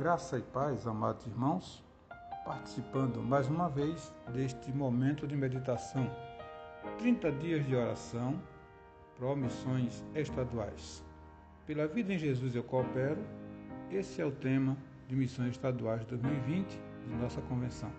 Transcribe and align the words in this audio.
Graça 0.00 0.38
e 0.38 0.40
paz, 0.40 0.86
amados 0.86 1.26
irmãos, 1.26 1.84
participando 2.46 3.22
mais 3.22 3.50
uma 3.50 3.68
vez 3.68 4.10
deste 4.32 4.72
momento 4.72 5.26
de 5.26 5.36
meditação. 5.36 6.10
30 7.00 7.30
dias 7.32 7.66
de 7.66 7.76
oração, 7.76 8.40
promissões 9.18 10.02
estaduais. 10.14 11.04
Pela 11.66 11.86
vida 11.86 12.14
em 12.14 12.18
Jesus 12.18 12.56
eu 12.56 12.64
coopero, 12.64 13.22
esse 13.90 14.22
é 14.22 14.24
o 14.24 14.32
tema 14.32 14.74
de 15.06 15.14
Missões 15.14 15.50
Estaduais 15.50 16.02
2020 16.06 16.80
de 17.06 17.14
nossa 17.16 17.42
convenção. 17.42 17.92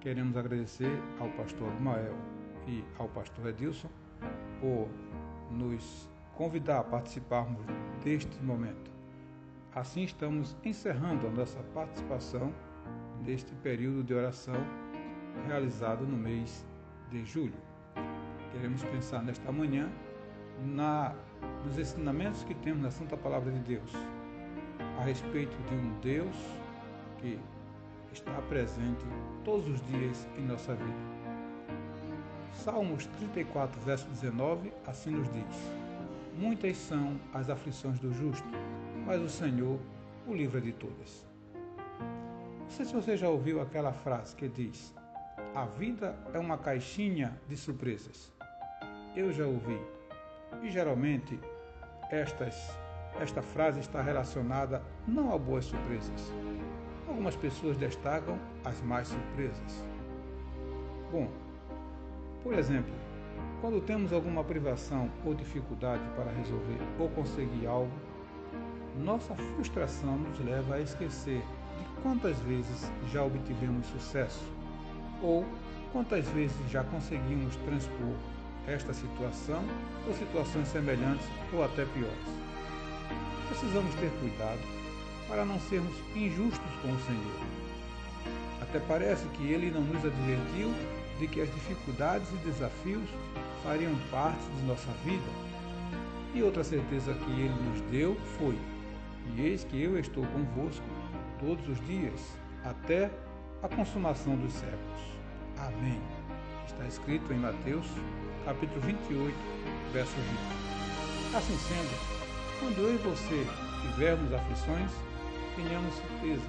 Queremos 0.00 0.34
agradecer 0.34 0.98
ao 1.20 1.28
pastor 1.32 1.68
Abimael 1.68 2.16
e 2.66 2.82
ao 2.98 3.06
pastor 3.10 3.48
Edilson 3.48 3.90
por 4.62 4.88
nos 5.50 6.08
convidar 6.38 6.78
a 6.78 6.84
participarmos 6.84 7.60
deste 8.02 8.42
momento. 8.42 9.01
Assim 9.74 10.02
estamos 10.02 10.54
encerrando 10.62 11.26
a 11.26 11.30
nossa 11.30 11.58
participação 11.74 12.52
neste 13.24 13.54
período 13.56 14.04
de 14.04 14.12
oração 14.12 14.54
realizado 15.46 16.06
no 16.06 16.16
mês 16.16 16.66
de 17.10 17.24
julho. 17.24 17.54
Queremos 18.52 18.82
pensar 18.84 19.22
nesta 19.22 19.50
manhã 19.50 19.90
na, 20.66 21.14
nos 21.64 21.78
ensinamentos 21.78 22.44
que 22.44 22.54
temos 22.54 22.82
na 22.82 22.90
Santa 22.90 23.16
Palavra 23.16 23.50
de 23.50 23.60
Deus 23.60 23.90
a 24.98 25.04
respeito 25.04 25.56
de 25.68 25.74
um 25.74 25.98
Deus 26.00 26.36
que 27.18 27.38
está 28.12 28.42
presente 28.42 29.06
todos 29.42 29.66
os 29.66 29.80
dias 29.86 30.28
em 30.36 30.42
nossa 30.42 30.74
vida. 30.74 31.12
Salmos 32.52 33.06
34, 33.06 33.80
verso 33.80 34.06
19, 34.10 34.70
assim 34.86 35.12
nos 35.12 35.32
diz: 35.32 35.72
Muitas 36.36 36.76
são 36.76 37.18
as 37.32 37.48
aflições 37.48 37.98
do 37.98 38.12
justo, 38.12 38.46
mas 39.12 39.20
o 39.20 39.28
Senhor 39.28 39.78
o 40.26 40.34
livra 40.34 40.58
de 40.58 40.72
todas. 40.72 41.28
Não 42.60 42.70
sei 42.70 42.86
se 42.86 42.94
você 42.94 43.14
já 43.14 43.28
ouviu 43.28 43.60
aquela 43.60 43.92
frase 43.92 44.34
que 44.34 44.48
diz: 44.48 44.94
A 45.54 45.66
vida 45.66 46.16
é 46.32 46.38
uma 46.38 46.56
caixinha 46.56 47.38
de 47.46 47.54
surpresas. 47.54 48.32
Eu 49.14 49.30
já 49.30 49.44
ouvi. 49.44 49.78
E 50.62 50.70
geralmente 50.70 51.38
estas, 52.10 52.74
esta 53.20 53.42
frase 53.42 53.80
está 53.80 54.00
relacionada 54.00 54.82
não 55.06 55.34
a 55.34 55.36
boas 55.36 55.66
surpresas. 55.66 56.32
Algumas 57.06 57.36
pessoas 57.36 57.76
destacam 57.76 58.38
as 58.64 58.80
mais 58.80 59.08
surpresas. 59.08 59.84
Bom, 61.10 61.28
por 62.42 62.54
exemplo, 62.54 62.94
quando 63.60 63.78
temos 63.82 64.10
alguma 64.10 64.42
privação 64.42 65.10
ou 65.22 65.34
dificuldade 65.34 66.02
para 66.16 66.32
resolver 66.32 66.78
ou 66.98 67.10
conseguir 67.10 67.66
algo, 67.66 67.92
nossa 68.98 69.34
frustração 69.34 70.16
nos 70.16 70.38
leva 70.40 70.74
a 70.74 70.80
esquecer 70.80 71.42
de 71.78 72.02
quantas 72.02 72.38
vezes 72.40 72.90
já 73.12 73.22
obtivemos 73.22 73.86
sucesso 73.86 74.44
ou 75.22 75.44
quantas 75.92 76.26
vezes 76.28 76.56
já 76.70 76.82
conseguimos 76.84 77.56
transpor 77.56 78.14
esta 78.66 78.92
situação 78.92 79.62
ou 80.06 80.14
situações 80.14 80.68
semelhantes 80.68 81.26
ou 81.52 81.64
até 81.64 81.84
piores. 81.84 82.42
Precisamos 83.48 83.94
ter 83.96 84.10
cuidado 84.20 84.60
para 85.28 85.44
não 85.44 85.58
sermos 85.60 85.94
injustos 86.14 86.70
com 86.80 86.92
o 86.92 87.00
Senhor. 87.00 87.40
Até 88.60 88.78
parece 88.80 89.26
que 89.28 89.44
ele 89.44 89.70
não 89.70 89.82
nos 89.82 90.04
advertiu 90.04 90.72
de 91.18 91.26
que 91.26 91.40
as 91.40 91.52
dificuldades 91.52 92.28
e 92.32 92.36
desafios 92.46 93.08
fariam 93.62 93.94
parte 94.10 94.44
de 94.56 94.62
nossa 94.66 94.90
vida. 95.04 95.52
E 96.34 96.42
outra 96.42 96.64
certeza 96.64 97.12
que 97.12 97.30
ele 97.30 97.54
nos 97.68 97.80
deu 97.90 98.16
foi: 98.38 98.56
E 99.34 99.40
eis 99.40 99.64
que 99.64 99.80
eu 99.82 99.98
estou 99.98 100.24
convosco 100.26 100.84
todos 101.40 101.66
os 101.68 101.86
dias, 101.86 102.20
até 102.64 103.10
a 103.62 103.68
consumação 103.68 104.36
dos 104.36 104.52
séculos. 104.52 105.02
Amém. 105.58 106.00
Está 106.66 106.86
escrito 106.86 107.32
em 107.32 107.38
Mateus, 107.38 107.86
capítulo 108.44 108.80
28, 108.80 109.34
verso 109.92 110.14
20. 111.30 111.36
Assim 111.36 111.56
sendo, 111.56 112.60
quando 112.60 112.78
eu 112.78 112.94
e 112.94 112.98
você 112.98 113.46
tivermos 113.82 114.32
aflições, 114.32 114.90
tenhamos 115.56 115.94
certeza 115.94 116.46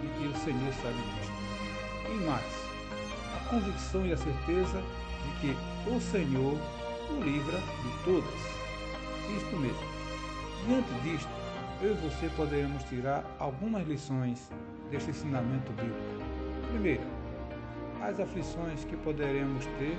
de 0.00 0.08
que 0.18 0.28
o 0.28 0.36
Senhor 0.44 0.72
sabe 0.74 0.98
disto. 1.14 1.40
E 2.10 2.24
mais, 2.26 2.70
a 3.36 3.48
convicção 3.48 4.06
e 4.06 4.12
a 4.12 4.16
certeza 4.16 4.82
de 5.24 5.40
que 5.40 5.90
o 5.90 6.00
Senhor 6.00 6.56
o 7.10 7.24
livra 7.24 7.58
de 7.58 8.04
todas. 8.04 8.40
Isto 9.36 9.56
mesmo. 9.56 9.78
Diante 10.66 10.92
disto, 11.02 11.30
eu 11.82 11.92
e 11.92 11.94
você 11.94 12.28
poderemos 12.36 12.82
tirar 12.84 13.24
algumas 13.38 13.86
lições 13.88 14.50
deste 14.90 15.10
ensinamento 15.10 15.72
bíblico. 15.72 15.96
Primeiro, 16.68 17.02
as 18.02 18.20
aflições 18.20 18.84
que 18.84 18.96
poderemos 18.98 19.64
ter 19.78 19.98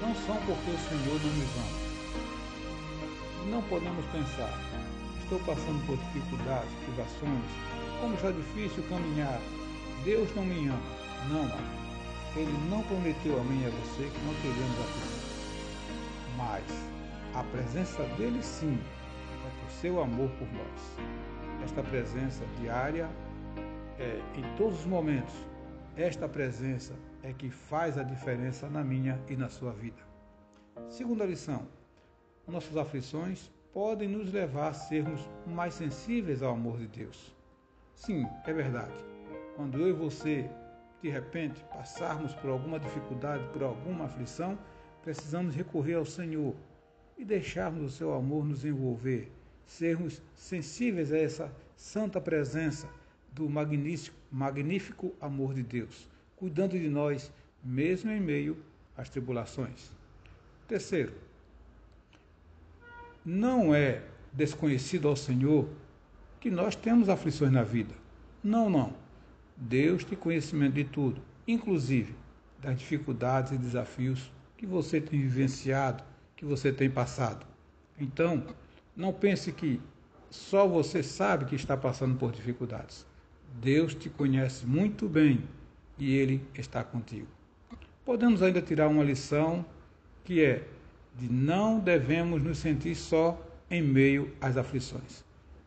não 0.00 0.14
são 0.14 0.36
porque 0.46 0.70
o 0.70 0.78
Senhor 0.78 1.20
não 1.20 1.32
nos 1.36 1.56
ama. 1.56 1.88
Não 3.50 3.62
podemos 3.62 4.04
pensar, 4.06 4.58
estou 5.22 5.38
passando 5.40 5.86
por 5.86 5.96
dificuldades, 5.98 6.70
privações, 6.86 7.44
como 8.00 8.14
está 8.14 8.30
difícil 8.30 8.82
caminhar, 8.88 9.40
Deus 10.04 10.34
não 10.34 10.44
me 10.44 10.68
ama. 10.68 10.80
Não. 11.30 11.78
Ele 12.36 12.52
não 12.70 12.82
prometeu 12.84 13.38
a 13.38 13.44
mim 13.44 13.62
e 13.62 13.66
a 13.66 13.70
você 13.70 14.04
que 14.04 14.20
não 14.24 14.34
teríamos 14.40 14.78
aflição. 14.80 15.28
Mas 16.36 16.64
a 17.34 17.42
presença 17.44 18.02
dele 18.16 18.42
sim 18.42 18.78
é 18.78 19.07
por 19.50 19.70
seu 19.70 20.00
amor 20.00 20.30
por 20.32 20.48
nós. 20.52 20.96
Esta 21.64 21.82
presença 21.82 22.44
diária 22.60 23.08
é 23.98 24.20
em 24.38 24.56
todos 24.56 24.80
os 24.80 24.86
momentos. 24.86 25.34
Esta 25.96 26.28
presença 26.28 26.94
é 27.22 27.32
que 27.32 27.50
faz 27.50 27.98
a 27.98 28.02
diferença 28.02 28.68
na 28.68 28.84
minha 28.84 29.20
e 29.28 29.36
na 29.36 29.48
sua 29.48 29.72
vida. 29.72 30.02
Segunda 30.88 31.24
lição: 31.24 31.66
nossas 32.46 32.76
aflições 32.76 33.50
podem 33.72 34.08
nos 34.08 34.32
levar 34.32 34.68
a 34.68 34.72
sermos 34.72 35.20
mais 35.46 35.74
sensíveis 35.74 36.42
ao 36.42 36.54
amor 36.54 36.78
de 36.78 36.86
Deus. 36.88 37.36
Sim, 37.94 38.26
é 38.46 38.52
verdade. 38.52 38.94
Quando 39.56 39.78
eu 39.78 39.88
e 39.88 39.92
você 39.92 40.48
de 41.02 41.08
repente 41.08 41.64
passarmos 41.64 42.34
por 42.34 42.50
alguma 42.50 42.78
dificuldade, 42.78 43.44
por 43.52 43.62
alguma 43.62 44.06
aflição, 44.06 44.58
precisamos 45.02 45.54
recorrer 45.54 45.94
ao 45.94 46.04
Senhor 46.04 46.54
e 47.16 47.24
deixarmos 47.24 47.82
o 47.82 47.90
seu 47.90 48.14
amor 48.14 48.44
nos 48.44 48.64
envolver, 48.64 49.32
sermos 49.68 50.20
sensíveis 50.34 51.12
a 51.12 51.18
essa 51.18 51.52
santa 51.76 52.20
presença 52.20 52.88
do 53.32 53.48
magnífico, 53.48 54.16
magnífico 54.32 55.14
amor 55.20 55.54
de 55.54 55.62
Deus, 55.62 56.08
cuidando 56.34 56.76
de 56.76 56.88
nós, 56.88 57.30
mesmo 57.62 58.10
em 58.10 58.20
meio 58.20 58.56
às 58.96 59.08
tribulações. 59.08 59.92
Terceiro, 60.66 61.12
não 63.24 63.74
é 63.74 64.02
desconhecido 64.32 65.06
ao 65.06 65.14
Senhor 65.14 65.68
que 66.40 66.50
nós 66.50 66.74
temos 66.74 67.08
aflições 67.08 67.52
na 67.52 67.62
vida. 67.62 67.94
Não, 68.42 68.70
não. 68.70 68.94
Deus 69.56 70.02
tem 70.02 70.16
conhecimento 70.16 70.74
de 70.74 70.84
tudo, 70.84 71.20
inclusive 71.46 72.14
das 72.60 72.78
dificuldades 72.78 73.52
e 73.52 73.58
desafios 73.58 74.32
que 74.56 74.66
você 74.66 75.00
tem 75.00 75.20
vivenciado, 75.20 76.02
que 76.34 76.44
você 76.44 76.72
tem 76.72 76.90
passado. 76.90 77.46
Então, 77.98 78.44
não 78.98 79.14
pense 79.14 79.50
que 79.50 79.80
só 80.28 80.68
você 80.68 81.02
sabe 81.02 81.46
que 81.46 81.54
está 81.54 81.74
passando 81.74 82.18
por 82.18 82.30
dificuldades. 82.30 83.06
Deus 83.54 83.94
te 83.94 84.10
conhece 84.10 84.66
muito 84.66 85.08
bem 85.08 85.42
e 85.96 86.14
Ele 86.14 86.44
está 86.54 86.84
contigo. 86.84 87.28
Podemos 88.04 88.42
ainda 88.42 88.60
tirar 88.60 88.88
uma 88.88 89.02
lição 89.02 89.64
que 90.22 90.44
é 90.44 90.68
de 91.16 91.32
não 91.32 91.80
devemos 91.80 92.42
nos 92.42 92.58
sentir 92.58 92.94
só 92.94 93.42
em 93.70 93.82
meio 93.82 94.30
às 94.38 94.58
aflições. 94.58 95.24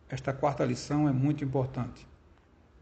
Esta 0.07 0.31
quarta 0.31 0.63
lição 0.63 1.10
é 1.10 1.12
muito 1.12 1.44
importante 1.44 2.06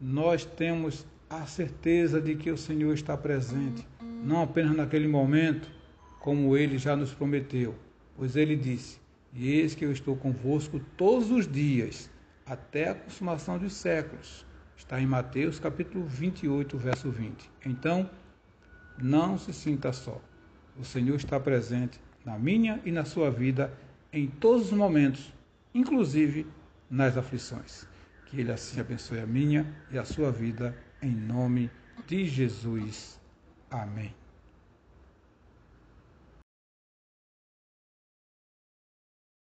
nós 0.00 0.44
temos 0.44 1.06
a 1.28 1.44
certeza 1.44 2.20
de 2.20 2.34
que 2.34 2.50
o 2.50 2.56
Senhor 2.56 2.94
está 2.94 3.16
presente, 3.16 3.86
não 4.24 4.42
apenas 4.42 4.74
naquele 4.74 5.06
momento, 5.06 5.70
como 6.18 6.56
ele 6.56 6.78
já 6.78 6.96
nos 6.96 7.12
prometeu, 7.12 7.74
pois 8.16 8.34
ele 8.34 8.56
disse: 8.56 8.98
E 9.32 9.48
eis 9.48 9.74
que 9.74 9.84
eu 9.84 9.92
estou 9.92 10.16
convosco 10.16 10.80
todos 10.96 11.30
os 11.30 11.46
dias, 11.46 12.10
até 12.44 12.90
a 12.90 12.94
consumação 12.94 13.58
dos 13.58 13.72
séculos. 13.74 14.44
Está 14.76 15.00
em 15.00 15.06
Mateus 15.06 15.60
capítulo 15.60 16.04
28, 16.04 16.76
verso 16.76 17.10
20. 17.10 17.50
Então, 17.64 18.10
não 19.00 19.38
se 19.38 19.52
sinta 19.52 19.92
só. 19.92 20.20
O 20.76 20.84
Senhor 20.84 21.16
está 21.16 21.38
presente 21.38 22.00
na 22.24 22.38
minha 22.38 22.80
e 22.84 22.90
na 22.90 23.04
sua 23.04 23.30
vida 23.30 23.72
em 24.12 24.26
todos 24.26 24.66
os 24.66 24.72
momentos, 24.72 25.32
inclusive 25.74 26.46
nas 26.90 27.16
aflições. 27.16 27.86
Que 28.26 28.40
Ele 28.40 28.52
assim 28.52 28.80
abençoe 28.80 29.20
a 29.20 29.26
minha 29.26 29.66
e 29.90 29.98
a 29.98 30.04
sua 30.04 30.32
vida, 30.32 30.76
em 31.00 31.10
nome 31.10 31.70
de 32.06 32.26
Jesus. 32.26 33.20
Amém. 33.70 34.19